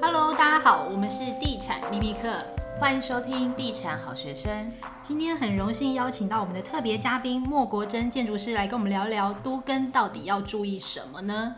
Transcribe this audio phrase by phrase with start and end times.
[0.00, 2.28] Hello，大家好，我们是地产秘密客，
[2.80, 4.72] 欢迎收听地产好学生。
[5.02, 11.54] 今天很荣幸邀请到我们的特别嘉宾莫国珍建筑师来跟我们聊聊都更到底要注意什么呢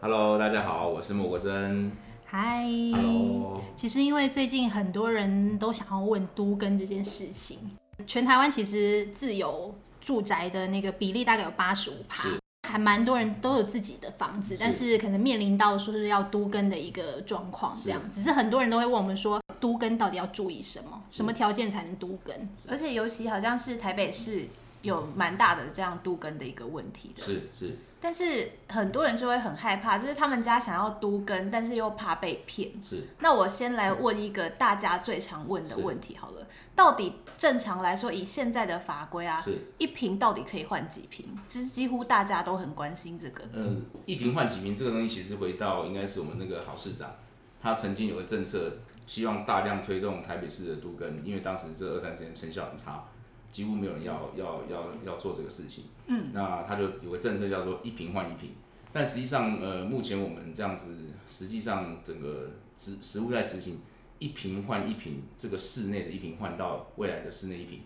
[0.00, 1.90] ？Hello，大家好，我是莫国珍。
[2.24, 2.64] 嗨
[2.94, 7.58] Hello，其实因为最近很多人都想要问都更这件事情，
[8.06, 12.28] 全台湾其实自有住宅的那个比例大概有八十五趴。
[12.68, 17.98] 还蛮多人都有自己的房子，但是可能面临到说是要都跟的一个状况，这样。
[18.10, 21.02] 只是很多人都会问我们说，都跟到底要注意什么？
[21.10, 22.48] 什么条件才能都跟？
[22.66, 24.46] 而且尤其好像是台北市
[24.82, 27.22] 有蛮大的这样都跟的一个问题的。
[27.24, 27.78] 是是。
[28.00, 32.70] 但是很多人就会很害怕，就是他们家想要都跟，但是又怕被骗。
[32.82, 33.02] 是。
[33.18, 36.46] 那我先来问一个大家最常问的问题好了。
[36.76, 41.26] 到底正常来说，以现在的法规啊，是一瓶到底可以换几瓶？
[41.48, 43.42] 其实几乎大家都很关心这个。
[43.52, 47.16] 嗯，一瓶换几瓶这个东西，其实回到应该是我们那个郝市长，
[47.60, 48.74] 他曾经有个政策，
[49.08, 53.02] 希望大量推动台北市的都跟，因为当时这二三十年成效很差，
[53.50, 55.86] 几乎没有人要要要要做这个事情。
[56.08, 58.50] 嗯，那他就有个政策叫做一瓶换一瓶，
[58.92, 60.96] 但实际上呃，目前我们这样子，
[61.28, 63.80] 实际上整个执实务在执行。
[64.20, 67.82] 一瓶换一瓶，这个室内的一瓶换到未来的室内一瓶，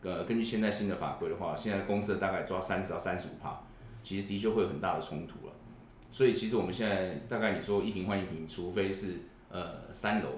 [0.00, 3.60] 呃，根据现在新的法规的话，现在公设大概抓三十到三十五趴，
[4.02, 5.52] 其实的确会有很大的冲突了。
[6.10, 10.30] 所以其实我们现在大概你说一瓶换一瓶，除非是呃三楼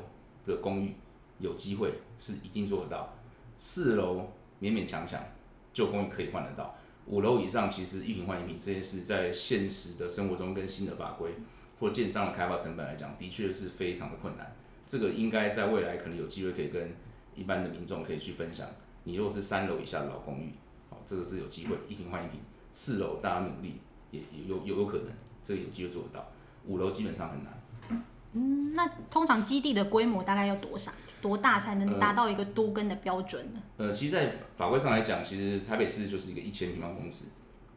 [0.44, 0.96] 的公寓
[1.38, 3.14] 有机会是一定做得到，
[3.56, 5.22] 四楼勉勉强强
[5.72, 6.74] 旧公寓可以换得到，
[7.08, 11.32] 五楼以上其实一坪换一坪这件事在现实的生活中跟新的法规
[11.80, 14.54] 或建商的开发成本来讲，的确是非常的困难。
[14.86, 16.94] 这个应该在未来可能有机会可以跟
[17.34, 18.66] 一般的民众可以去分享。
[19.04, 20.52] 你如果是三楼以下的老公寓，
[20.90, 22.40] 好，这个是有机会一坪换一坪。
[22.72, 25.06] 四楼大家努力也也有有有可能，
[25.42, 26.30] 这个有机会做得到。
[26.66, 28.04] 五楼基本上很难。
[28.34, 30.92] 嗯，那通常基地的规模大概要多少？
[31.20, 33.60] 多大才能达到一个多根的标准呢？
[33.76, 37.26] 呃，其实，在法规上来讲，其实台北市就是一个一千平方公尺。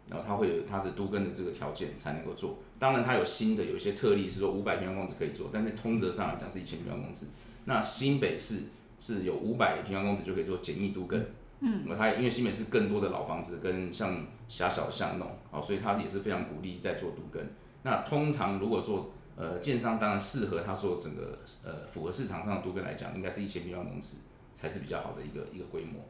[0.09, 7.27] 然后它会有它是多根的这个条件才能够做，当然它有新的有一些特例是说五百平方公尺可以做，但是通则上来讲是一千平方公尺。
[7.63, 8.63] 那新北市
[8.99, 11.23] 是有五百平方公尺就可以做简易都更，
[11.61, 17.41] 嗯，那它因为新北市更多的老房子跟像狭小的巷弄，好，所以它也是非常鼓励在做都更。
[17.83, 24.17] 那通常如果做呃建商当然适合他做整个呃符合市场上的都更来讲，应该是一千平方公尺
[24.55, 26.01] 才是比较好的一个一个规模，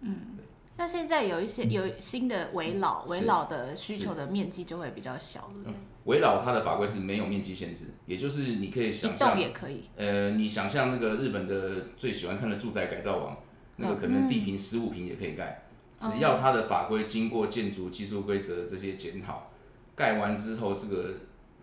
[0.00, 0.44] 嗯，对。
[0.78, 5.74] 那现在有一些有新的围老，围老的需求的面积就会比较小，对不对？
[6.04, 9.84] 危老它的法规是没有面积限制，也就是你可以想象，也可以。
[9.96, 13.38] 呃，你想象那个日本的最喜欢看的住宅改造王，
[13.76, 15.66] 那个可能地平十五平也可以盖，
[15.96, 19.50] 只要它的法规经过建筑技术规则这些检讨，
[19.94, 21.14] 盖完之后这个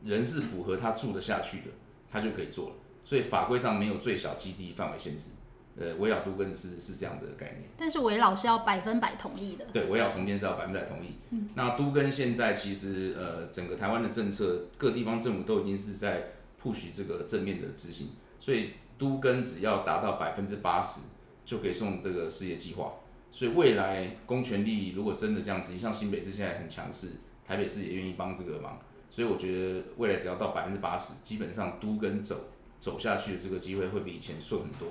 [0.04, 1.66] 人是符合他住得下去的，
[2.12, 2.76] 他就可以做了。
[3.04, 5.32] 所以法规上没有最小基地范围限制。
[5.76, 9.66] 呃，围绕都跟是是这样的概念，但是危老是要百分百同意的。
[9.74, 11.16] 对，围绕重建是要百分百同意。
[11.32, 18.10] 嗯，那都跟现在其实呃，整个台湾的政策，各地方政府都已经是在 push 这个正面的执行，
[18.40, 21.08] 所以都跟只要达到百分之八十，
[21.44, 22.94] 就可以送这个事业计划。
[23.32, 28.80] 所以未来公权力如果真的这样子，像新北市现在很强势，台北市也愿意帮这个忙，
[29.14, 32.48] 所以我觉得未来只要到百分之八十，基本上都跟走
[32.80, 34.88] 走下去的这个机会会比以前顺很多。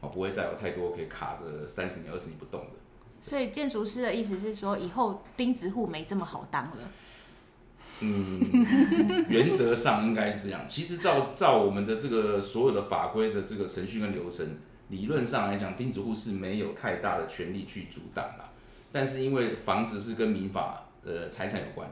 [0.00, 2.70] 哦，不会再有太多可以卡着三十年、二十年不动的。
[3.20, 6.78] 所以建筑师的意思是说，以后钉子户没这么好当了。
[8.00, 8.40] 嗯，
[9.28, 10.62] 原则上应该是这样。
[10.66, 14.46] 其实照照我们的这个所有的法规的这个程序跟流程，
[14.88, 18.50] 理论上来讲，钉子户是没有太大的权利去阻挡啦。
[18.90, 21.86] 但是因为房子是跟民法呃财产有关，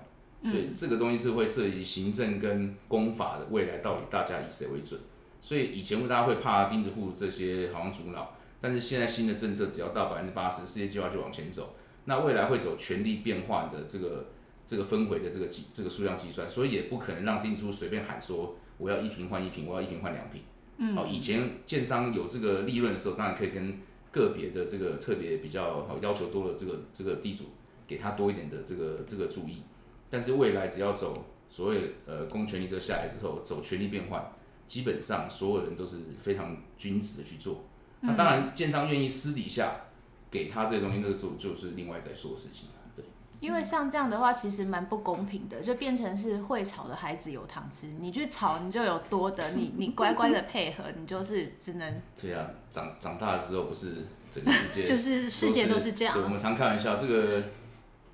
[0.47, 5.01] 所以这个东西是会涉及行政跟公法的未来到底大家以谁为准。
[5.41, 11.75] 所以以前大家会怕钉子户这些好像阻挠，但是现在新的政策只要到百分之八十，事业计划就往前走。
[12.07, 14.27] 那未来会走权力变换的这个
[14.65, 20.43] 这个分回的这个计这个数量计算，所以也不可能让钉子户随便喊说我要一瓶换一瓶，我要一瓶换两瓶。
[20.79, 23.81] 嗯，哦，以前建商有这个利润的时候，当然可以跟
[24.11, 27.45] 个别的这个特别比较好要求多的这个这个地主
[27.87, 29.63] 给他多一点的这个这个注意。
[30.11, 34.33] 但是未来只要走所谓呃公权力这下来之后，走权力变换。
[34.67, 37.63] 基本上所有人都是非常均质的去做，
[38.01, 39.83] 那当然建商愿意私底下
[40.29, 42.75] 给他这些东西，那个就就是另外在说的事情了。
[42.97, 43.05] 对，
[43.39, 52.03] 因为像这样的话，其实蛮不公平的，就变成是会吵的孩子有糖吃，你去吵你就有多的，你你乖乖的配合，你就是只能。
[52.21, 56.13] 对啊，长长大了之后不是整个世界 就是世界都是这样。
[56.13, 57.45] 对，我们常开玩笑，这个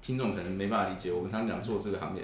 [0.03, 2.23] 听众可能没办法理解，我们常讲做这个行业，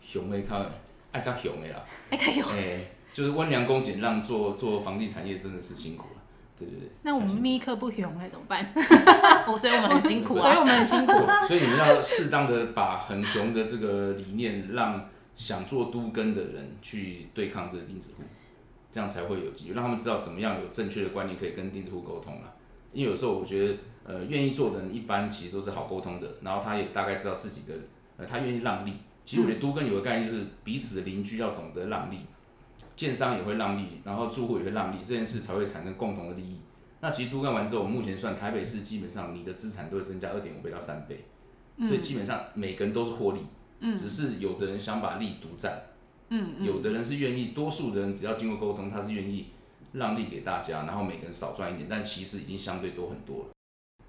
[0.00, 0.66] 熊没看
[1.12, 2.80] 爱看熊的啦，爱看熊，哎，
[3.12, 6.22] 就是温良恭俭让做做房地产业真的是辛苦了，
[6.58, 6.88] 对对对。
[7.02, 8.66] 那我们咪克不熊了怎么办？
[9.58, 11.12] 所以我们很辛苦啊， 所以我们很辛苦，
[11.46, 18.22] 所以你们要适当的把很熊的这个理念，让想做都跟的人去对抗这个钉子户，
[18.90, 22.54] 这样才会有机会，让他们知道怎么样有正确的观念可以跟钉子户沟通了。
[22.92, 23.76] 因为有时候我觉得，
[24.08, 27.74] 呃，愿意做的人一般其实都是好沟通的，然后他也大概知道自己的，
[28.16, 28.94] 呃，他愿意让利。
[29.26, 32.20] 其实我觉得都更有个概念就是彼此的邻居要懂得让利，
[32.96, 36.58] 建商也会让利，然后住户也会让利，这件事才会产生共同的利益。
[37.00, 41.26] 那其实都干完之后，我目前算台北市基本上你的资产都会增加二点五倍到三倍，
[41.86, 43.40] 所以基本上每个人都是获利，
[43.94, 45.82] 只是有的人想把利独占，
[46.30, 49.48] 嗯有的人是愿意，多数的人只要经过沟通，他是愿意。
[49.90, 53.50] 让利给大家，然后每个人少赚一点，但其实已经相对多很多了。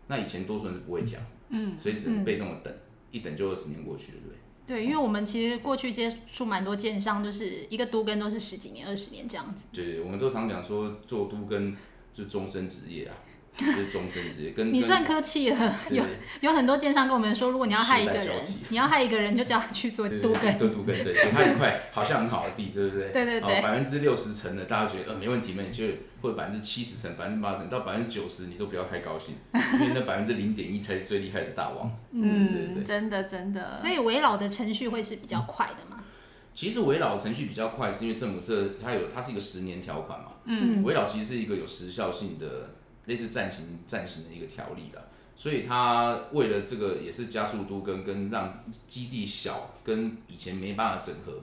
[0.09, 2.79] 那以前多数人是不会讲，嗯，所以只能被动的等，嗯、
[3.11, 4.35] 一等就二十年过去了，对。
[4.67, 9.67] 对，因为我们其实过去接触蛮多建商，就是一个都跟都是十几年、二十年这样子。
[9.73, 11.75] 对，我们都常讲说做都跟
[12.13, 13.15] 就终身职业啊。
[13.57, 15.75] 是终身职业，跟你算客气了。
[15.89, 16.03] 有
[16.41, 20.57] 有很多奸商跟我们说，如果你要害一个人，你要害一个人，就叫他去做都更。
[20.57, 23.11] 做都更，对，给他一块好像很好的地，对不对？
[23.11, 23.61] 对对对。
[23.61, 29.35] 百分之六十成的，大家觉得呃没问题，没问题，就或者百分之七十成、百分之八十成到百分之九十，你都不要太高兴，
[29.73, 31.91] 因为那百分之零点一才是最厉害的大王。
[32.11, 33.73] 嗯，真的真的。
[33.73, 36.01] 所以围老的程序会是比较快的嘛？
[36.55, 40.27] 其实围绕程序比较快，是因为政府这它有它是一个十年条款嘛。
[40.45, 40.81] 嗯。
[40.83, 42.75] 围绕其实是一个有时效性的。
[43.05, 51.41] 类似暂行暂行的一个条例的，所以他为了这个也是加速都跟跟让基地小跟以前没办法整合，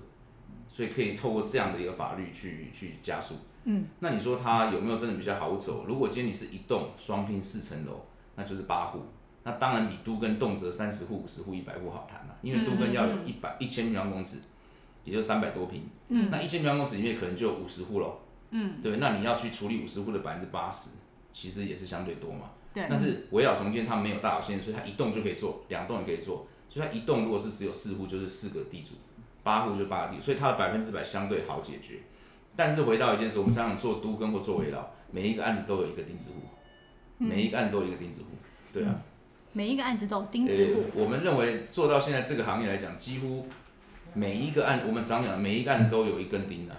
[0.68, 3.36] 所以可以透过这样的一个法律去去加速。
[3.64, 5.86] 嗯，那你说他有没有真的比较好走？
[5.88, 8.06] 如果今天你是一栋双拼四层楼，
[8.36, 9.00] 那就是八户，
[9.42, 14.38] 那当然比都跟动辄三十户、五十户、一百户好谈了，因为都跟要有一百一千平方公尺，
[15.02, 15.88] 也就三百多平。
[16.08, 18.20] 嗯，那一千平方公尺里面可能就有五十户喽。
[18.50, 20.90] 嗯，对，那你要去处理五十户的百分之八十。
[21.36, 22.86] 其实也是相对多嘛，对。
[22.88, 26.46] 但是围老重建它没有大小限，所以它一栋就可以做，两栋也可以做。
[26.70, 28.94] 所以它一栋如果是只有四户，就是四个地主；
[29.42, 31.98] 八户就八个地主，所以它的百分之百相对好解决。
[32.56, 36.40] 但是回到一件事，我们想想做都跟或做围老，每一个案子都有一个钉子户，
[37.18, 38.28] 每一个案子都有一个钉子户，
[38.72, 39.02] 对啊。
[39.52, 40.84] 每一个案子都有钉子户。
[40.94, 43.46] 我们认为做到现在这个行业来讲，几乎
[44.14, 46.74] 每一个案，我们常讲每一个案子都有一根钉的。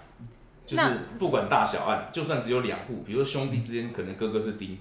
[0.68, 0.84] 就是
[1.18, 4.76] 不管大小案，就算只有两户，比如说兄弟之间，可能哥哥是丁，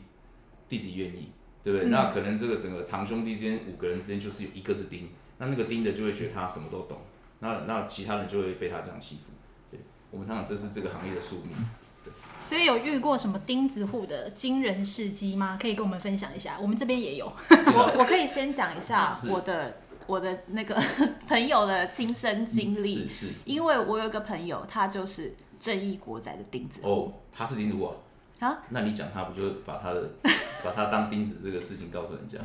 [0.67, 1.31] 弟弟愿意，
[1.63, 1.87] 对不对？
[1.87, 5.07] 嗯、那可能这个整个堂兄弟之间五个人之间就是有一个是丁，
[5.37, 6.97] 那那个丁的就会觉得他什么都懂，
[7.39, 9.31] 那那其他人就会被他这样欺负。
[9.71, 9.79] 对，
[10.11, 11.53] 我们常常这是这个行业的宿命。
[12.41, 15.57] 所以有遇过什么钉子户的惊人事迹吗？
[15.61, 16.57] 可以跟我们分享一下。
[16.61, 17.31] 我们这边也有。
[17.49, 20.77] 我我可以先讲一下我的我的那个
[21.27, 23.07] 朋友的亲身经历。
[23.07, 23.27] 是是。
[23.45, 25.33] 因为我有一个朋友，他就是。
[25.59, 27.95] 正义国仔的钉子哦，他是钉子户啊？
[28.39, 28.59] 啊？
[28.69, 30.09] 那你讲他不就把他的
[30.63, 32.37] 把他当钉子这个事情告诉人家？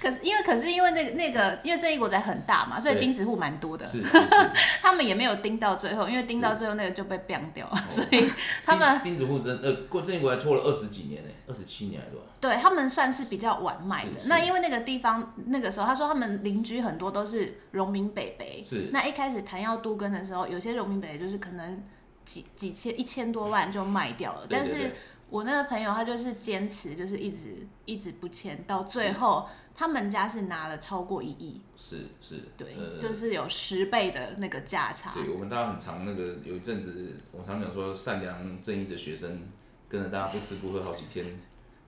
[0.00, 3.84] 可是因为可是因为那个那个因为正义国仔很大嘛，所以钉子户蛮多的。
[3.84, 4.28] 是是是。
[4.82, 8.30] 他们也没有钉到最后，因为钉到最后那个就被钉掉了，所以
[8.64, 12.26] 他们钉子户真呃过正义国仔拖了二十几年呢，二十七年还是多少？
[12.40, 14.10] 对他们算是比较晚卖的。
[14.26, 18.62] 那因为那个地方那个时候，他说他们邻居很多都是农民北北。
[18.62, 18.90] 是。
[18.92, 21.82] 那一开始谈要都跟的时候，有些农民北北就是可能。
[22.24, 24.92] 几几千一千多万就卖掉了，但是
[25.30, 35.12] 我那个朋友他就是坚持，就是一直一直不签，到最后他们家是拿了超过一亿，是是，对，就是有十倍的那个价差。
[35.14, 39.42] 对，我们大家很常那个有一阵子，我常讲说善良正义的学生
[39.88, 41.26] 跟着大家不吃不喝好几天，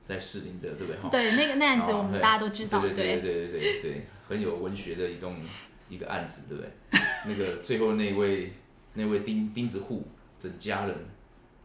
[0.05, 1.11] 在士林的，对不对？
[1.11, 5.37] 对，那个那案子我们大家都知道，对对对对对对，很有文学的一栋
[5.89, 7.01] 一个案子，对不对？
[7.27, 8.53] 那个最后那位
[8.95, 10.05] 那位钉钉子户。
[10.39, 10.97] 整家人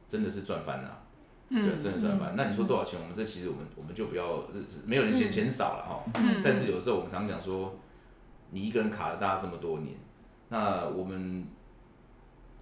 [0.07, 1.03] 真的是赚翻了，
[1.49, 2.33] 嗯、对，真的赚翻。
[2.33, 2.99] 嗯、那你说多少钱？
[2.99, 4.43] 我们这其实我们我们就不要，
[4.85, 6.03] 没有人嫌钱少了哈。
[6.15, 7.75] 嗯、但是有时候我们常讲说，
[8.51, 9.95] 你一个人卡了大家这么多年，
[10.49, 11.45] 那我们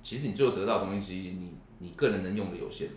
[0.01, 2.89] 其实你最后得到的东西，你你个人能用的有限。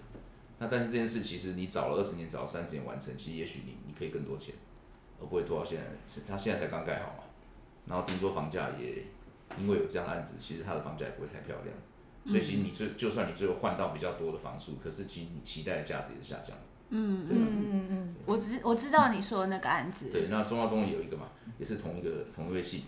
[0.59, 4.55] 那但是这件事其实你早了二十年，早了三十年完成，其实也许你你可以更多钱，
[5.21, 5.85] 而不会拖到现在。
[6.29, 7.25] 他现在才刚盖好嘛，
[7.87, 9.05] 然后听说房价也
[9.59, 11.75] 因为有这样的案子，其实他的房价也不会太漂亮。
[12.25, 16.63] 所以其实你最就算你最后换到比较多的房数，可是其实你期待的价值也是下降的。
[16.91, 20.11] 嗯嗯嗯嗯，我知我知道你说的那个案子。
[20.13, 22.85] 对，那忠孝东有一个嘛，也是同一个同一位系。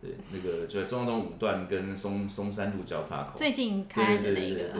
[0.00, 3.36] 对，那个就在忠孝东五段跟松松山路交叉口。
[3.36, 4.72] 最近开的那一个。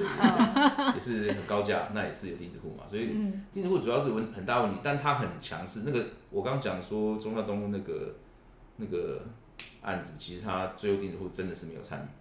[0.94, 3.08] 也是很高价，那也是有钉子户嘛，所以
[3.52, 5.82] 钉子户主要是问很大问题，但他很强势。
[5.84, 8.14] 那个我刚刚讲说忠孝东那个
[8.76, 9.22] 那个
[9.82, 12.17] 案子，其实他最后钉子户真的是没有参与。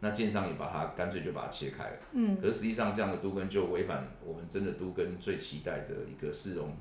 [0.00, 1.96] 那建商也把它干脆就把它切开了。
[2.12, 6.76] 嗯，可是实际上这样的都根就违反我们真的都根最期待的一个市容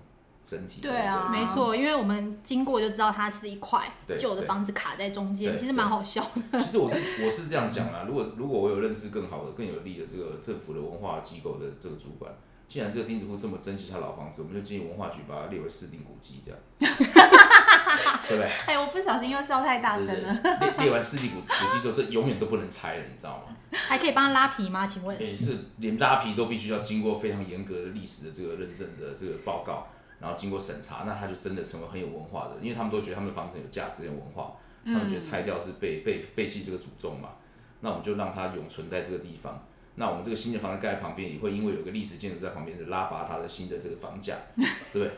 [0.46, 0.82] 整体。
[0.82, 6.22] 对啊，没错，因为我们经过就知道它是一块旧的房子卡在中间，其实蛮好笑
[6.52, 6.62] 的。
[6.62, 12.32] 其实我是我是这样讲啦，如果如果我有认识更好的、更有利的这个政府的文化机构的这个主管。
[12.70, 16.60] 既然这个钉子户这么珍惜他老房子，我们就建议文化局把它列为市定古迹，这样，
[18.28, 18.46] 对不对？
[18.46, 20.40] 哎、欸，我不小心又笑太大声了。
[20.44, 23.56] 对对对，列列完市定古古迹之后，这永远都不能拆了，你知道吗？
[23.72, 24.88] 还可以帮他拉皮吗？
[24.88, 25.18] 请问？
[25.18, 29.88] 对、欸，是连拉皮都必须要经过非常严格的历史的这个认证的这个报告，
[30.20, 34.54] 然后经过审查，那他就真的成为很有文化的，因为他们都觉得他们的房子有价值、有文化，
[34.86, 37.30] 他们觉得拆掉是被被背弃这个祖宗嘛，
[37.82, 39.64] 那我们就让它永存在这个地方。
[40.00, 45.12] 那我们这个新的房子盖在旁边，也会因为有个历史建筑在旁边，是拉拔它的新的这个房价，对不对？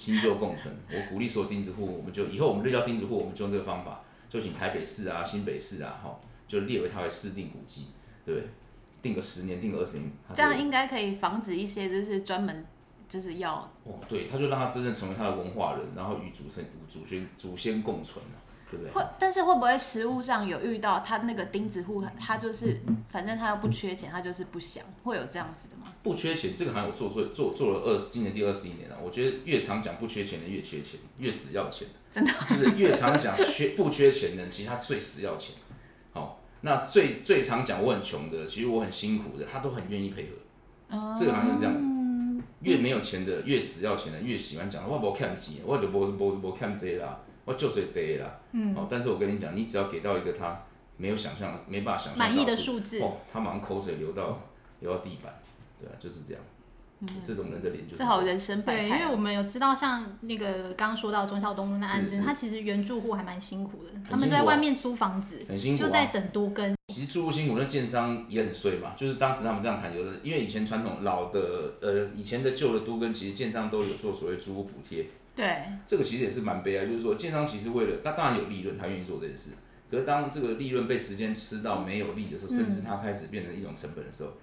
[0.00, 0.74] 新旧共存。
[0.90, 7.88] 我鼓励所有钉子户，我们就以后我们就叫钉子户，我们就用这个方法，就请台北市啊、新北市啊，哈，就列为它为市定古迹，
[8.24, 8.42] 对？
[9.02, 12.64] 定个十年，定个二十年，这样应该可以防止一些就是专门
[13.08, 13.54] 就是要
[13.84, 18.24] 哦，对，他就让他真正成为他的文化人，然后与祖先、祖先、祖先共存
[18.70, 18.92] 对不对？
[18.92, 25.92] 会，但是会不会实物上有遇到他那个钉子户，他就是反正他又不缺钱，他就是不想，会有这样子的吗？
[26.02, 28.96] 不缺钱，这个好像我做做做做了二十，今年第二十一年了。
[29.02, 31.88] 我觉得越常讲不缺钱的越缺钱，越死要钱。
[32.10, 35.54] 真的，就是越常讲缺不缺钱的，其实他最死要钱。
[36.12, 40.28] 好，那最最常讲我很穷的，其实我很辛苦的，他都很愿意配合。
[40.90, 41.80] 嗯，这个好像是这样的。
[42.62, 47.20] 越没有钱的，越死要钱的，越喜欢讲我不看钱，我就不不不看这啦。
[47.44, 50.62] 我就最低啦，嗯，哦，但是我跟你讲，你只要给到一个他
[50.96, 54.38] 没有想象、没办法想象满意的数字，哦，他马上口水流到
[54.80, 55.34] 流到地板，
[55.80, 56.42] 对啊，就是这样，
[57.00, 58.88] 嗯，这种人的脸就是这好人生百态。
[58.88, 66.76] 对，因为我们有知道，像那个刚刚说到忠孝东路那案子，他其实原住户还蛮辛苦的，他们在外面租房子，很辛苦，就在等都更。
[66.88, 75.06] 其实住户辛苦，那建商也很衰嘛，就是当时他们这样谈，有的因为以前传统老的呃以前的旧的都更，其实建商都有做所谓租屋补贴。
[75.40, 79.52] 对，这个其实也是蛮悲哀，就是说，建商其实为了他当然有利润，他愿意做这件事。
[79.90, 84.36] 可是当这个利润被时间吃到没有利的时候，甚至他开始变成一种成本的时候，嗯、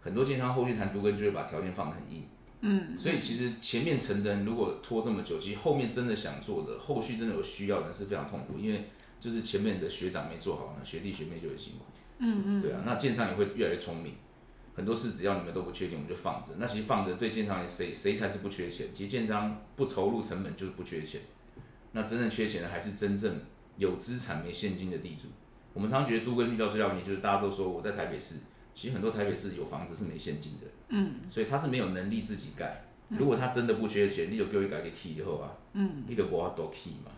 [0.00, 2.24] 很多建商后续谈独根就会把条件放得很硬。
[2.62, 8.88] 嗯，所以其实前面成的人如果拖这么久，其实后面真的想做的，后续真的有需要的人是非常痛苦，因为
[9.20, 11.84] 就是前面的学长没做好呢，学弟学妹就很辛苦。
[12.20, 14.14] 嗯嗯，对啊，那建商也会越来越聪明。
[14.78, 16.52] 很多事只要你们都不缺钱，我们就放着。
[16.58, 18.86] 那其实放着对建商谁谁才是不缺钱？
[18.94, 21.20] 其实建商不投入成本就是不缺钱。
[21.90, 23.40] 那真正缺钱的还是真正
[23.76, 25.26] 有资产没现金的地主。
[25.74, 28.36] 我们常常觉得都跟遇到最大问题就是大家都说我在台北市，
[28.72, 30.66] 其实很多台北市有房子是没现金的。
[30.90, 31.16] 嗯。
[31.28, 32.84] 所以他是没有能力自己盖。
[33.08, 35.50] 如果他真的不缺钱，你就给我改给 key 以后啊。
[35.72, 36.04] 嗯。
[36.06, 37.10] 你就给我多 key 嘛。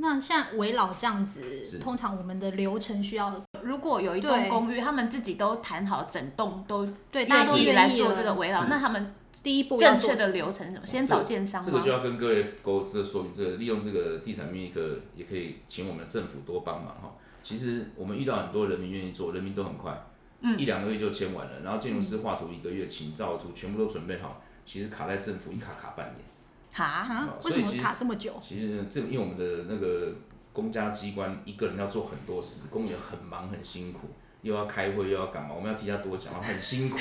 [0.00, 9.12] 那像围老这样子，通常我们的流程需要，如果有一栋公寓，他们自己都谈好整栋都对，大家都愿意做这个围老，那他们
[9.42, 10.86] 第一步正确的流程是什么？
[10.86, 11.68] 先找建商吗？
[11.68, 17.14] 这个就要跟各位沟这说明，这个利用这个地产秘密课也可以请我们的政府多帮忙哈。
[17.42, 20.00] 其实我们遇到很多人民愿意做，人民都很快，
[20.42, 26.24] 嗯，一两个月就签完了，然后建筑师画图一个月，请照图全部都准备好，其实卡在政府一卡卡半年。
[26.72, 27.28] 哈？
[27.44, 28.32] 为什么卡这么久？
[28.42, 30.12] 其实这因为我们的那个
[30.52, 34.08] 公家机关一个人要做很多事，公务员很忙很辛苦，
[34.42, 36.98] 又要开会又要干嘛，我们要替他多讲，很辛苦，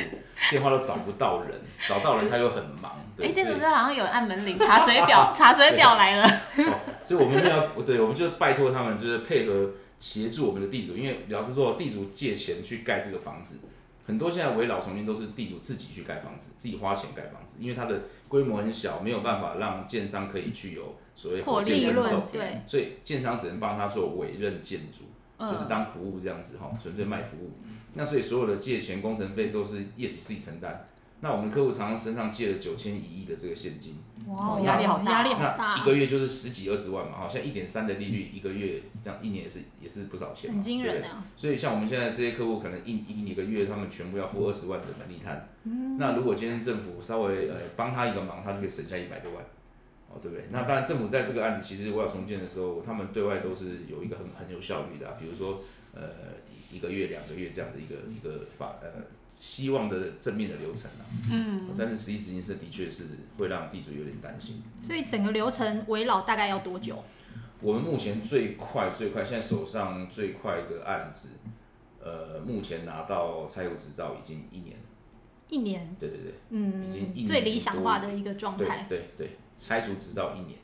[0.50, 1.51] 电话都找不到人，
[1.88, 2.93] 找到人他又很忙。
[3.19, 6.27] 哎，建筑师好像有人按门铃，查水表，查水表来了。
[7.05, 13.59] 所以我们要，对，我们就拜托他们，就是配合协助我们的地主，因为老实说，地主借钱去盖这个房子。
[14.07, 25.03] 很多现在围老重建都是地主自己去盖房子，自己花钱盖房子，因为它的规模很小，没有办法让建商可以去有所谓火箭分手，对，所以建商只能帮他做委任建筑，
[25.37, 27.51] 嗯、就是当服务这样子哈，纯粹卖服务。
[27.95, 30.87] 那所以所有的借钱、工程费都是业主自己承担。
[31.19, 33.95] 那我们客户常常身上借了九千一亿的这个现金，
[34.27, 41.25] 哇，压力好大，压力好大，一个月就是十几二十万嘛，好像一点三的利率，一个月这样一年也是也是不少钱，很惊人啊。
[41.36, 45.50] 所以像我们现在这些客户，可能一一一个月他们全部要付二十万的本利摊，
[45.97, 49.43] 那如果今天政府稍微呃帮他一个忙，他就可以省下一百多万，
[50.09, 50.45] 哦，对不对？
[50.51, 55.63] 那当然政府在这个案子其实我要重建的时候，他们对外都是有一个很很有效率的，比如说
[55.95, 56.01] 呃
[56.71, 59.16] 一个月两个月这样的一个一个法呃。
[59.39, 63.03] 希望的正面的流程啊，嗯，但是实际执行是的确是
[63.38, 64.63] 会让地主有点担心。
[64.82, 67.03] 所以整个流程围绕大概要多久？
[67.62, 71.36] 我们目前最快最快，现在手上最快的案子，
[72.00, 74.75] 呃，目前拿到拆除执照已经一年。
[75.50, 75.96] 一年？
[76.00, 78.88] 对对对，嗯，已经一年最理想化的一个状态。
[78.89, 80.58] 对对对，拆除执照一年，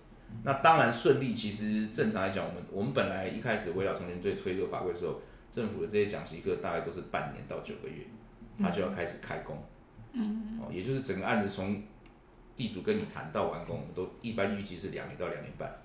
[0.44, 1.36] 那当然顺利。
[1.36, 5.22] 其实正常来讲，我们我们本来一开始围绕重建队推这个法规的时候。
[5.53, 8.08] 政府的这些讲习课大概都是半年到九个月，
[8.60, 9.57] 他就要开始开工。
[10.13, 11.81] 嗯，哦，也就是整个案子从
[12.55, 15.75] 地主跟你谈到完工，都一般预计是两年到两年半，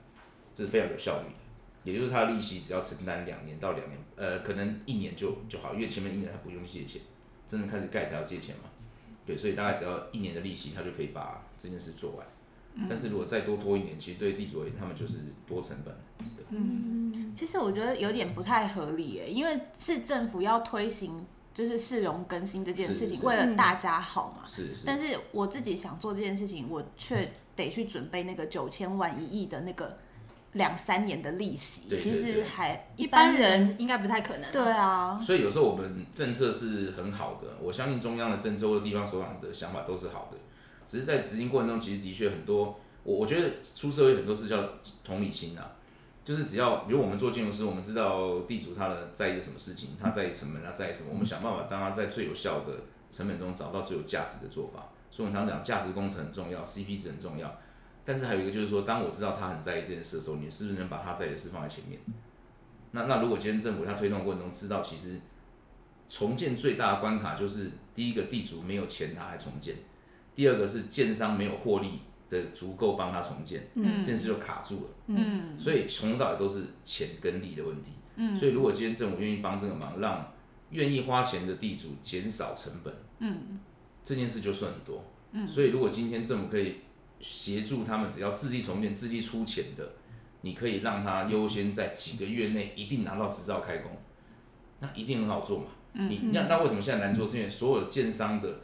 [0.53, 1.39] 这是非常有效率的。
[1.85, 7.01] 也就是他的利息只要承担两年到两年，呃，可能一年就就好，因为前面一年他不用借钱，
[7.47, 8.65] 真正开始盖才要借钱嘛。
[9.25, 12.27] 对，所以大概只要一年的利息，他就可以把这件事做完。
[12.75, 15.95] 嗯、但是如果再多拖一年，其实对地主而言，他们就是多成本。
[16.51, 21.25] 嗯，其实我觉得有点不太合理诶，因为是政府要推行
[21.59, 24.49] 就是市容更新这件事情，为了大家好嘛。
[24.49, 24.87] 是是。
[24.87, 29.99] 但是我自己想做这件事情，我却得去准备那个九千万一亿的那个。
[30.55, 34.51] 两三年的利息，对对对，其实还一般人应该不太可能。
[34.51, 40.39] 对啊，所以有时候我们政策是很好的，我相信中央的政策或者地方首长的想法都是好的，
[40.87, 44.71] 只是在执行过程中，其实的确很多，我我觉得出社会很多事叫
[45.05, 45.77] 同理心啊，
[46.29, 52.75] 就是只要比如我们做建筑师，我们知道地主他的在意什么事情，他在意成本，他在意什么，我们想办法让他在最有效的
[53.11, 54.91] 成本中找到最有价值的做法。
[55.11, 57.59] 所以我们常常讲价值工程很重要，CP 值很重要。
[58.05, 61.99] 但是还有一个就是说，当我知道他很在意这件事的时候，你是不是能把他在意的事放在前面？
[62.91, 65.19] 那那如果今天政府他推动过程中知道，其实
[66.11, 69.77] 重建最大的关卡就是第一个地主没有钱他还重建，
[70.35, 80.33] 第二个是建商没有获利的足够帮他重建，嗯，这件事就卡住了，嗯，所以从头到尾都是钱跟利的问题，嗯，所以如果今天政府愿意帮这个忙，让
[80.71, 83.61] 愿意花钱的地主减少成本，嗯，
[84.03, 86.77] 这件事就算很多，嗯，所以如果今天政府可以。
[87.21, 89.95] 协助他们，只要自力重建、自力出钱的，
[90.43, 93.91] 你可以让他优先在几个月内一定拿到执照开工，
[94.79, 95.65] 那一定很好做嘛。
[95.95, 97.27] 嗯嗯你那那为什么现在难做？
[97.27, 98.61] 是因为所有建商的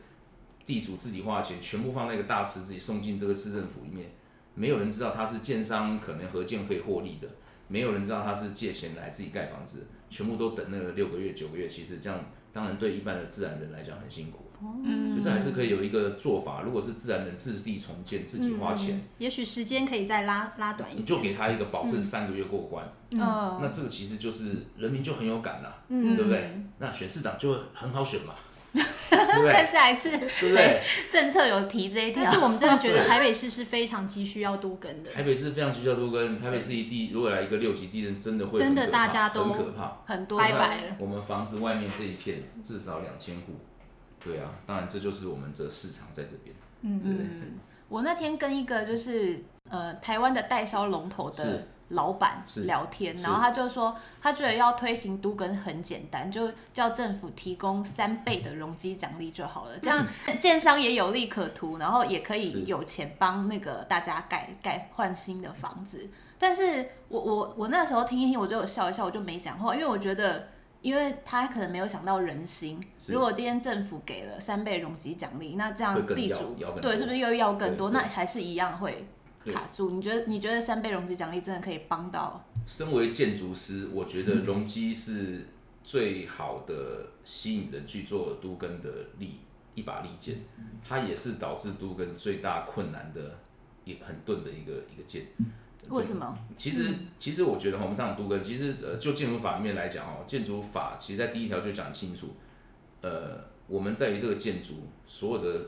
[0.66, 4.10] 地主自己花钱，全部放在一个大池子里送进这个市政府里面，
[4.54, 7.28] 没有人知道他是建商可能合建可以获利的，
[7.68, 12.18] 没有人知道他是借钱来自己盖房子，全部都等那个六个月、九个月，其实这样
[12.52, 14.38] 当然对一般的自然人来讲很辛苦。
[14.82, 16.62] 嗯，所以这还是可以有一个做法。
[16.62, 21.02] 如果是自然人自力重建，自己花钱，嗯、也许时间可以再拉拉短一点。
[21.02, 22.90] 你就给他一个保证，三个月过关。
[23.10, 26.62] 嗯，那这个其实就是人民就很有感了，嗯，对不对？
[26.78, 28.34] 那选市长就很好选嘛。
[29.50, 35.12] 看下一次谁政策有提这一条，但是我们真的觉得台北市是非常急需要都更的。
[35.12, 36.38] 台北市非常急需要都更。
[36.38, 40.96] 台北市一地如果来一个六级地震，真的会真的大家都很可怕，很多拜拜了。
[40.98, 43.54] 我们房子外面这一片至少两千户。
[44.24, 46.56] 对啊，当然这就是我们这市场在这边。
[46.80, 60.06] 嗯嗯，我那天跟一个就是呃台湾的代销龙头的老板聊天，然后他就说他觉得要推行都更很简单，就叫政府提供三倍的容积奖励就好了，这样
[60.38, 66.08] 建商也有利可图，然后也可以有钱帮那个大家盖盖换新的房子。
[66.38, 70.48] 但是我我我那时候听一听，我就笑一笑，我就没讲话，因为我觉得。
[70.84, 77.88] 因为他可能没有想到人心，如果今天政府给了三倍容积奖励，那这样地主对是不是又要更多？
[77.88, 79.08] 那还是一样会
[79.52, 79.90] 卡住。
[79.90, 82.44] 你觉得你觉得三倍容积奖励真的可以帮到？
[82.66, 85.46] 身为建筑师，我觉得容积是
[85.82, 89.40] 最好的吸引人去做都更的利
[89.74, 90.38] 一把利剑，
[90.82, 93.38] 它也是导致都更最大困难的
[93.84, 95.26] 一很钝的一个一个剑。
[95.90, 96.38] 为什么？
[96.56, 102.28] 其实，嗯、其实我觉得我们这样都更，其实呃，就建筑法里面来讲哦，建筑法其实在第一条就讲清楚，
[103.02, 105.66] 呃，我们在于这个建筑所有的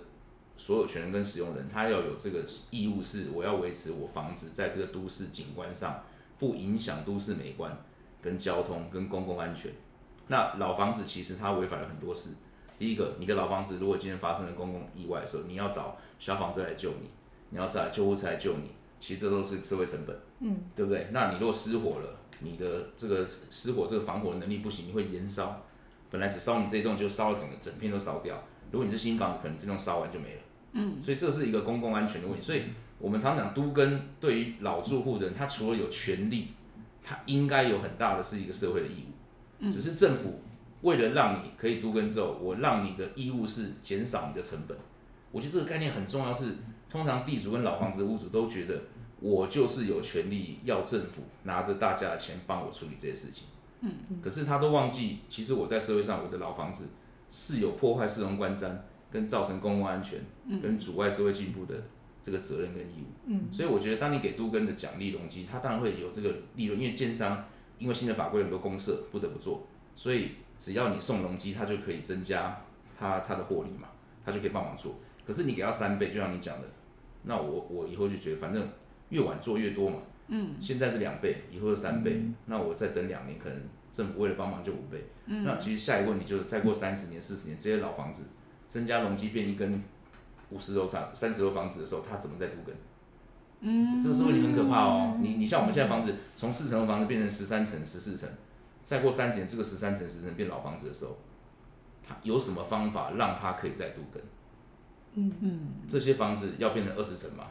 [0.57, 6.03] 所有权人跟使用人，他要有这个义务，是我要维持我房子在这个都市景观上
[6.39, 7.77] 不影响都市美观、
[8.23, 9.71] 跟交通、跟公共安全。
[10.29, 12.31] 那老房子其实它违反了很多事。
[12.79, 17.09] 第一个，你的老房子如果今天发生了公共意外的时候，你要找消防队来救你，
[17.51, 18.71] 你要找救护车来救你。
[18.99, 21.09] 其实这都是社会成本，嗯，对不对？
[21.13, 25.63] 那你如果失火了，你的这个失火这个防火能力不行，你会延烧。
[26.11, 28.43] 本来只烧你这一栋，就烧了整个整片都烧掉。
[28.73, 30.41] 如果你是新房子，可能这栋烧完就没了，
[30.77, 30.97] 嗯。
[31.03, 32.43] 所以这是一个公共安全的问题。
[32.45, 32.63] 所以
[32.99, 36.49] 我们常讲都跟对于老住户的人，他除了有权利，
[37.03, 39.13] 他应该有很大的是一个社会的义务。
[39.59, 40.41] 嗯，只是政府
[40.83, 44.77] 为了让你可以都跟之后，我让你的义务是减少你的成本。
[45.33, 46.55] 我觉得这个概念很重要，是。
[46.89, 48.81] 通常地主跟老房子的屋主都觉得，
[49.21, 53.45] 我就是有权利要政府拿着大家的钱帮我处理这些事情。
[53.81, 56.91] 嗯，可是他都忘记，其实我在社会上，我的老房子
[57.29, 58.71] 是有破坏市容观瞻、
[59.17, 60.21] 跟造成公共安全、
[60.61, 61.75] 跟阻碍社会进步的
[62.23, 63.07] 这个责任跟义务。
[63.25, 67.47] 嗯，所以我觉得，当你给都更的奖励容积，他当然会有这个利润，因为建商
[67.79, 72.63] 因为新的法规很多公社不得不做，所以只要你送容积，他就可以增加
[72.99, 73.89] 他他的获利嘛，
[74.23, 74.97] 他就可以帮忙做。
[75.27, 76.69] 可是你给他三倍，就像你讲的。
[77.23, 78.69] 那我我以后就觉得，反正
[79.09, 79.97] 越晚做越多嘛。
[80.29, 80.57] 嗯。
[80.61, 82.13] 现在是两倍，以后是三倍。
[82.17, 82.35] 嗯。
[82.45, 83.59] 那我再等两年，可能
[83.91, 85.07] 政府为了帮忙就五倍。
[85.29, 88.27] 嗯、那其实下一个问题就是，再过三十年、四十年，这些老房子
[88.69, 89.83] 增加容积变一根
[90.51, 92.75] 五十楼长、三十楼房子的时候，它怎么再都更？
[93.61, 95.19] 嗯，这个是问题很可怕哦。
[95.21, 98.29] 你你像我们现在房子从四层楼房子变成十三层、十四层，
[98.85, 101.17] 再过三十年，这个十三层、十四层变老房子的时候，
[102.07, 104.23] 它有什么方法让它可以再度更？
[105.15, 107.47] 嗯嗯，这些房子要变成二十层嘛，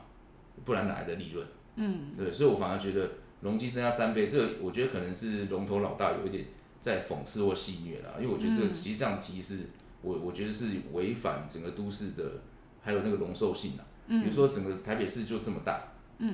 [0.64, 1.46] 不然哪来的利润？
[1.78, 3.10] 嗯，对，所以我反而觉得
[3.42, 6.46] 容积增加三倍，这个我觉得可能是龙头老大有一点
[6.80, 9.72] 在讽刺或戏谑了，因为我觉得这个其实这样提示
[10.06, 12.44] 我我觉得是违反整个都市的
[12.80, 13.82] 还有那个容受性啊。
[14.08, 15.82] 比如说整个台北市就这么大，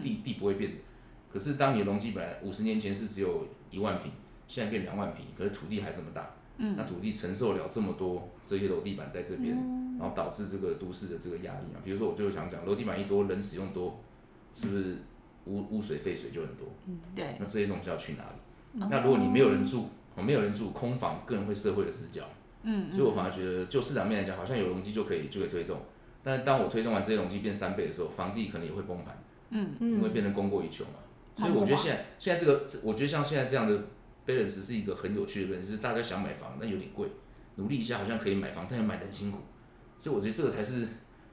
[0.03, 0.77] 地地不会变的，
[1.31, 4.11] 可是当你的容积本来五十年前是只有一万平，
[4.47, 9.55] 现在变两万平，可是土地还这么大，那土地承受了这么多这些楼地板在这边，
[9.97, 11.79] 然后导致这个都市的这个压力嘛。
[11.85, 13.99] 比如说我就想讲楼地板一多，人使用多，
[14.53, 14.97] 是不是？
[15.45, 18.35] 污污水废水就很多，嗯，对，那这些东西要去哪里？
[18.73, 22.23] 嗯、那如果你没有人住，哦，没有人住，空房更会社会的死角，
[22.63, 25.81] 嗯，嗯，所以我反而觉得，就市场面来讲，好像有容积就可以就可以推动，
[26.23, 29.17] 但是当我推动完这些容积变三倍的时候，房地可能也会崩盘，
[29.49, 30.99] 嗯嗯，因为变成供过于求嘛，
[31.37, 33.83] 所以我觉得现在现在这个，我觉得像现在这样的
[34.25, 37.07] balance 是一个很有趣的问题，是大家想买房，但有点贵，
[37.55, 39.37] 努力一下好像可以买房，但又买得很辛苦，
[39.99, 40.87] 所以我觉得这个才是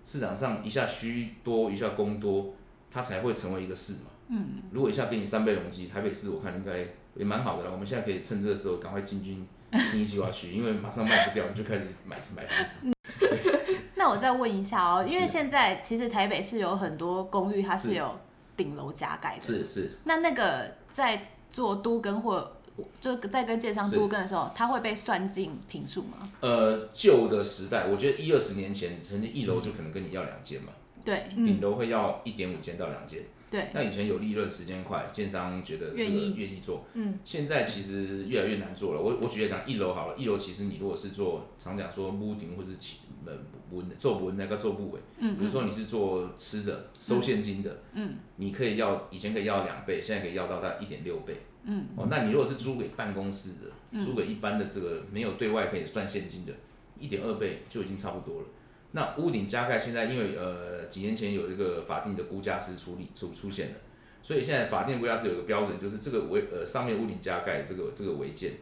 [0.04, 2.54] 市场上一下需多一下供多。
[2.90, 4.10] 它才会成为一个市嘛。
[4.28, 7.70] 嗯，如果一下给你三倍容积，台北市我看应该也蛮好的了。
[7.70, 9.46] 我们现在可以趁这个时候赶快进军
[9.90, 12.92] 新计划区，因为马上卖不掉，你就开始买买房子。
[13.96, 18.18] 那我再问一下哦，因为现在其实台北是有很多公寓，它是有
[18.56, 19.40] 顶楼加盖的。
[19.40, 19.98] 是是。
[20.04, 22.56] 那那个在做都更或
[23.00, 26.18] 就在跟建商都更的时候，它会被算进坪数吗？
[26.40, 30.68] 呃，旧的时代，我觉得一二十年前，曾经一楼就可能跟你要两间嘛。
[31.04, 33.22] 对，顶楼会要一点五间到两间。
[33.50, 36.02] 对，那以前有利润，时间快，建商觉得这个
[36.36, 36.84] 愿意做。
[36.94, 39.00] 嗯，现在其实越来越难做了。
[39.00, 43.34] 我我举例讲，一楼好了，一楼其实你如果是做，常讲说屋顶或是起门
[43.70, 45.00] 不做不那个做不稳。
[45.18, 47.82] 嗯，比如说你是做吃的，收现金的。
[47.94, 51.36] 嗯，你可以要以前可以要两倍，现在可以要到大概一点六倍。
[51.64, 56.52] 嗯，哦，那你如果是租给办公室的，租给一般的这个没有对外可以算现金的，
[56.98, 58.46] 一点二倍就已经差不多了。
[58.92, 63.74] 那屋顶加盖现在因为呃几年前有一个法定的估价师处理出出现了，
[64.22, 68.52] 所以现在法定估价师有一个标准，就是这个违呃上面屋顶加盖这个这个违建，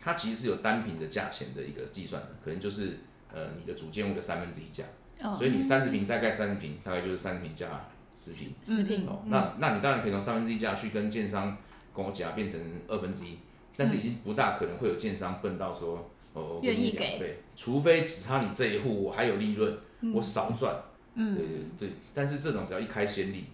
[0.00, 2.98] 它其实是有单品的价钱的一个计算的，可能就是
[3.32, 4.82] 呃你的主建物的三分之一价，
[5.22, 7.68] 哦、所以你三十平再盖三十平，大概就是三十平加
[8.12, 11.56] 十平，十坪哦，那那你当然可以从三分之一价去跟建商
[11.94, 13.38] 跟我讲变成二分之一，
[13.76, 16.10] 但是已经不大可能会有建商笨到说。
[16.32, 20.74] 哦，愿意给，对，除非只差你这一户，我还有利润，嗯、我少赚，
[21.14, 21.90] 嗯，对对对。
[22.14, 23.46] 但是这种只要一开先例，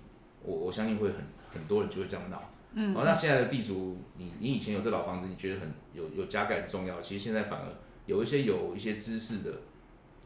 [0.42, 1.16] 我我相信会很
[1.52, 2.42] 很多人就会这样闹。
[2.74, 7.66] 嗯，哦，那现在的地主，你你以前有这老房子，你觉得很有有加盖很重要，其实现在反而
[8.04, 9.50] 有一些有一些知识的，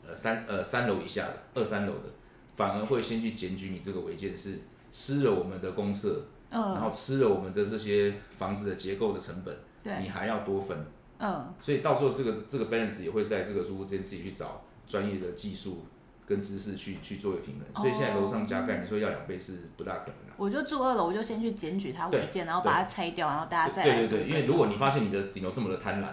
[0.08, 2.10] 呃三呃三楼以下的二三楼的，
[2.52, 4.58] 反而会先去检举你这个违建是
[4.90, 10.76] 吃了我们的公社，嗯，然后吃了我们的这些房子的结构的成本，对，你还要多分。
[11.20, 15.84] 嗯，所以到时候这个这个 balance 也会在这个租屋之间自己去找专业的技术
[16.24, 17.66] 跟知识去去做一个平衡。
[17.74, 20.32] 哦、所以现在楼上加盖，你说要两倍是不大可能的。
[20.38, 26.06] 我就住二楼，我就先去检举他违建，然后把它拆掉，然后大家再对对对，因为如果你发现你的顶楼这么的贪婪，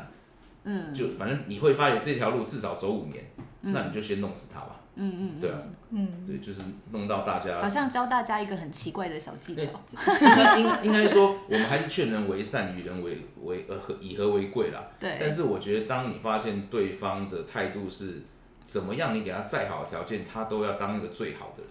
[0.65, 4.82] 嗯，就反正你会发现这条路至少走五年，嗯、那你就先弄死它吧。
[4.97, 5.57] 嗯嗯，嗯对啊，
[5.91, 9.69] 嗯，对，就是弄到大家，好像教大家一个很奇怪的小技巧。
[10.57, 14.83] 应应应该说，我们还是劝人为善，与人为为呃和以和为贵啦。
[14.99, 15.17] 对。
[15.19, 18.23] 但是我觉得，当你发现对方的态度是
[18.65, 21.63] 怎么样，你给他再好的条件，他都要当那个最好的，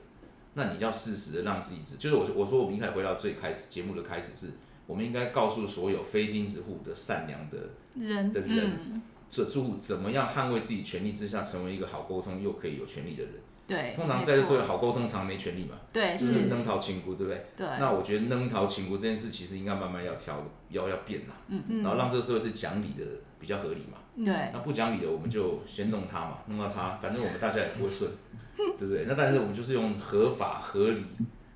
[0.55, 1.97] 那你要适时的让自己知。
[1.97, 4.53] 就是我我说我们一开始回到最开始节目的开始是，
[4.87, 7.59] 我们应该告诉所有非钉子户的善良的
[8.01, 8.79] 人的人。
[8.93, 13.33] 嗯这住户怎么样捍卫自己权利之下，成为一个好沟通又可以有权利的人？
[13.67, 15.75] 对，通常在这社会好沟通，常没权利嘛。
[15.93, 17.47] 对，就是能讨情骨，对不对？
[17.57, 17.67] 对。
[17.81, 21.35] 那我觉得能讨情骨这件事，其实应该慢慢要调，要要变啦。
[21.49, 21.83] 嗯嗯。
[21.83, 23.05] 然后让这个社会是讲理的，
[23.41, 23.99] 比较合理嘛。
[24.25, 24.33] 对。
[24.53, 28.09] 那不讲理的，我们就先弄他嘛，弄到他，反正我们大家也不会顺，
[28.79, 29.05] 对不对？
[29.09, 31.05] 那但是我们就是用合法合理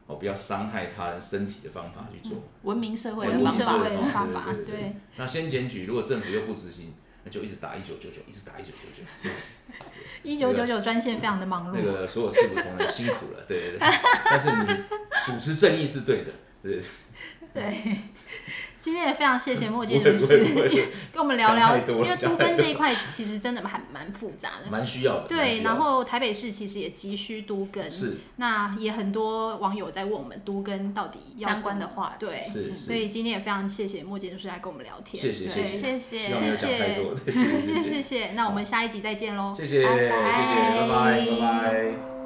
[0.08, 2.42] 哦，不要伤害他人身体的方法去做。
[2.64, 3.38] 文明社会的
[4.12, 4.52] 方法。
[4.66, 4.96] 对。
[5.16, 6.92] 那先检举，如果政府又不执行。
[7.24, 9.30] 那就一直打一九九九，一直打一九九九。
[10.22, 11.72] 一九九九专线非常的忙碌。
[11.74, 13.88] 那个所有事务同仁辛苦了，对对对。
[14.24, 14.82] 但是你
[15.24, 16.82] 主持正义是对的，对。
[17.54, 17.96] 对。
[18.80, 20.38] 今天也非常谢谢莫建筑师
[21.12, 25.28] 跟我们聊聊，因为都跟这一块其实真的还蛮复杂的，蛮需要的。
[25.28, 28.18] 对，然后台北市其实也急需都跟，是。
[28.36, 32.74] 那也很多网友在问我们都跟到底相关的话，对，是。
[32.74, 35.76] 所以今天也非常谢谢莫建筑师来跟我们聊天，谢谢 谢谢。
[35.76, 36.18] 谢谢。
[37.26, 38.30] 谢谢谢谢。
[38.32, 42.19] 那我们下一集再见喽，谢谢谢谢，拜拜拜拜。